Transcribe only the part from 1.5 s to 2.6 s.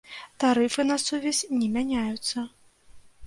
не мяняюцца.